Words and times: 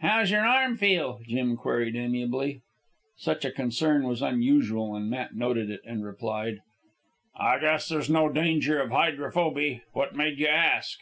"How's 0.00 0.32
your 0.32 0.44
arm 0.44 0.76
feel?" 0.76 1.20
Jim 1.28 1.56
queried 1.56 1.94
amiably. 1.94 2.62
Such 3.16 3.46
concern 3.54 4.08
was 4.08 4.22
unusual, 4.22 4.96
and 4.96 5.08
Matt 5.08 5.36
noted 5.36 5.70
it, 5.70 5.82
and 5.84 6.04
replied 6.04 6.58
"I 7.36 7.60
guess 7.60 7.88
there's 7.88 8.10
no 8.10 8.28
danger 8.28 8.80
of 8.82 8.90
hydrophoby. 8.90 9.82
What 9.92 10.16
made 10.16 10.40
you 10.40 10.48
ask?" 10.48 10.98